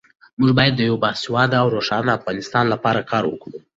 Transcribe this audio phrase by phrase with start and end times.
[0.39, 3.57] موږ باید د یو باسواده او روښانه افغانستان لپاره کار وکړو.